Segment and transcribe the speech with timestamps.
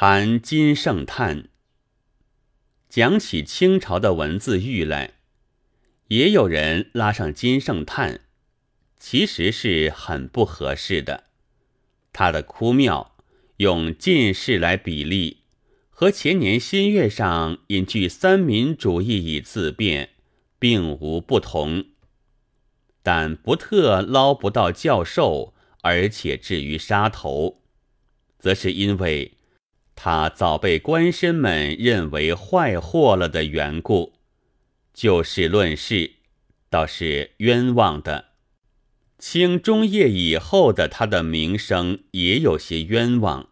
[0.00, 1.48] 谈金圣叹，
[2.88, 5.14] 讲起清朝的文字狱来，
[6.06, 8.20] 也有人拉上金圣叹，
[8.96, 11.24] 其实是很不合适的。
[12.12, 13.16] 他的枯庙
[13.56, 15.38] 用进士来比例，
[15.90, 20.10] 和前年新月上引据三民主义以自辩，
[20.60, 21.86] 并无不同。
[23.02, 27.62] 但不特捞不到教授，而且至于杀头，
[28.38, 29.32] 则是因为。
[30.00, 34.12] 他早被官绅们认为坏货了的缘故，
[34.94, 36.12] 就事论事，
[36.70, 38.26] 倒是冤枉的。
[39.18, 43.48] 清中叶以后的他的名声也有些冤枉。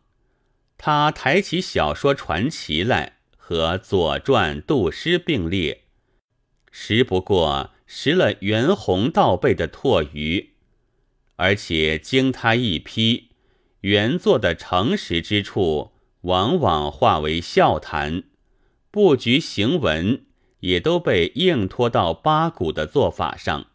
[0.79, 5.83] 他抬起小说传奇来，和《左传》《杜诗》并列，
[6.71, 10.51] 实不过识了袁弘道背的唾鱼，
[11.35, 13.31] 而且经他一批，
[13.81, 15.96] 原作的诚实之处。
[16.27, 18.25] 往往化为笑谈，
[18.91, 20.27] 布局行文
[20.59, 23.67] 也都被硬拖到八股的做法上。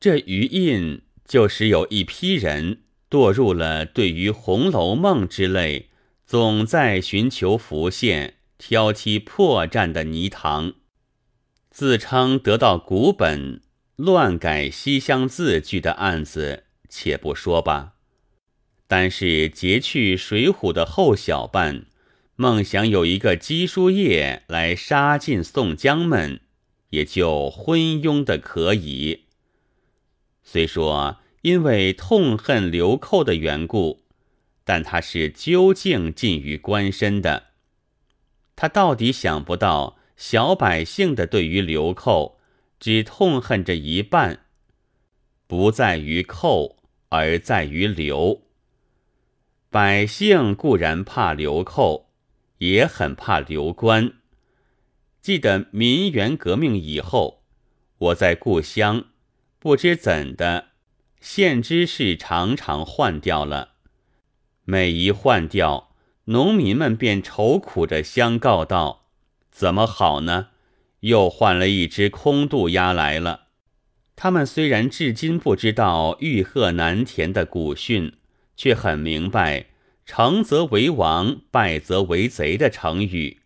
[0.00, 5.90] 这余印就使有一批人堕入了对于《红楼梦》之类
[6.24, 10.72] 总在寻求浮现、挑剔破绽的泥塘，
[11.70, 13.60] 自称得到古本，
[13.96, 17.93] 乱改西厢字句的案子，且不说吧。
[18.86, 21.86] 但是截去《水浒》的后小半，
[22.36, 26.40] 梦想有一个基书夜来杀尽宋江们，
[26.90, 29.24] 也就昏庸的可以。
[30.42, 34.02] 虽说因为痛恨流寇的缘故，
[34.64, 37.44] 但他是究竟近于官身的。
[38.56, 42.38] 他到底想不到小百姓的对于流寇
[42.78, 44.46] 只痛恨这一半，
[45.46, 46.76] 不在于寇，
[47.08, 48.42] 而在于流。
[49.74, 52.12] 百姓固然怕流寇，
[52.58, 54.12] 也很怕流官。
[55.20, 57.42] 记得民元革命以后，
[57.98, 59.06] 我在故乡，
[59.58, 60.66] 不知怎的，
[61.20, 63.70] 县知事常常换掉了。
[64.62, 65.90] 每一换掉，
[66.26, 69.08] 农民们便愁苦着相告道
[69.50, 70.50] ：“怎么好呢？
[71.00, 73.48] 又换了一只空渡鸭来了。”
[74.14, 78.12] 他们虽然至今不知道欲壑难填的古训。
[78.56, 79.66] 却很明白
[80.06, 83.40] “成则为王，败则为贼”的成语。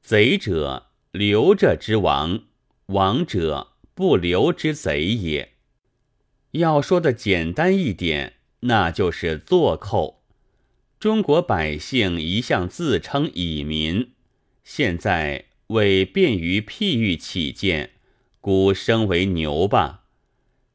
[0.00, 2.44] 贼者留着之王，
[2.86, 5.52] 王者不留之贼也。
[6.52, 10.22] 要说的简单一点，那就是做寇。
[10.98, 14.12] 中国百姓一向自称蚁民，
[14.62, 17.92] 现在为便于譬喻起见，
[18.40, 20.04] 故升为牛吧。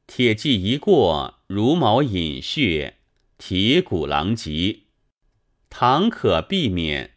[0.05, 2.95] 铁骑一过，如毛饮血。
[3.37, 4.81] 铁骨狼藉，
[5.69, 7.11] 倘可避免，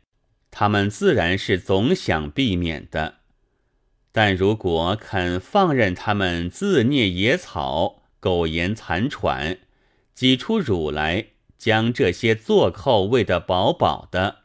[0.51, 3.17] 他们自然是总想避免的。
[4.13, 9.61] 但如果肯放任他们自啮野草、苟延残喘，
[10.15, 14.41] 挤出乳来，将这些做寇喂得饱饱的，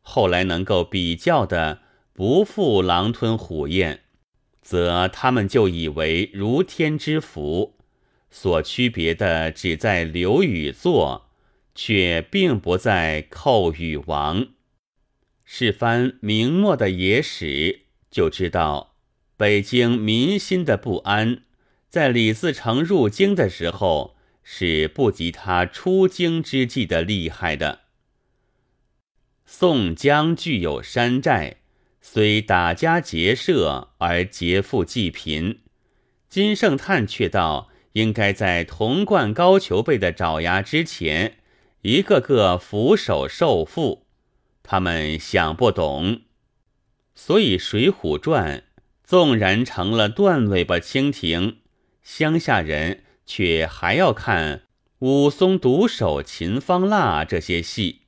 [0.00, 1.82] 后来能够比较的
[2.14, 4.04] 不负狼吞虎咽，
[4.62, 7.79] 则他们就以为如天之福。
[8.30, 11.30] 所区别的只在流与作，
[11.74, 14.48] 却并不在寇与亡。
[15.44, 18.94] 是番明末的野史，就知道
[19.36, 21.42] 北京民心的不安，
[21.88, 27.80] 在李自成入京的时候，是不及他出京之际的厉害的。
[29.44, 31.56] 宋江具有山寨，
[32.00, 35.58] 虽打家劫舍而劫富济贫，
[36.28, 37.69] 金圣叹却道。
[37.92, 41.38] 应该在童贯、高俅辈的爪牙之前，
[41.82, 44.02] 一个个俯首受缚，
[44.62, 46.22] 他们想不懂，
[47.14, 48.58] 所以《水浒传》
[49.02, 51.58] 纵然成了断尾巴蜻蜓，
[52.02, 54.62] 乡下人却还要看
[55.00, 58.02] 武松独守秦方腊这些戏。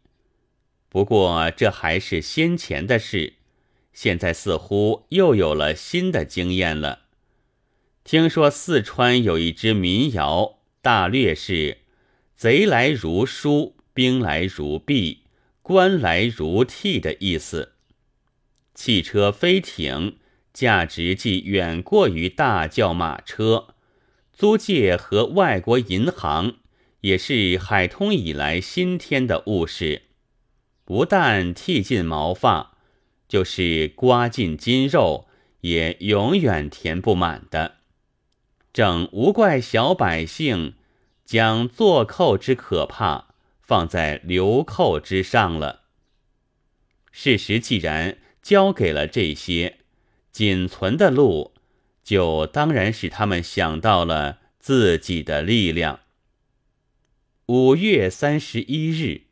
[0.89, 3.35] 不过这还是先前的事，
[3.93, 7.02] 现在似乎又有了新的经验了。
[8.05, 11.79] 听说四川有一支民谣，大略是：
[12.35, 15.23] 贼来如书，兵来如弊，
[15.63, 17.75] 官来如替的意思。
[18.75, 20.19] 汽车、飞艇
[20.53, 23.75] 价值既远过于大轿马车，
[24.33, 26.57] 租借和外国银行
[27.03, 30.03] 也是海通以来新添的物事。
[30.85, 32.77] 不但剃尽毛发，
[33.29, 35.29] 就是刮尽筋肉，
[35.61, 37.77] 也永远填不满的。
[38.73, 40.75] 正无怪小百姓
[41.25, 45.83] 将坐寇之可怕放在流寇之上了。
[47.11, 49.79] 事实既然交给了这些，
[50.31, 51.53] 仅存的路，
[52.03, 56.01] 就当然使他们想到了自己的力量。
[57.47, 59.32] 五月三十一日。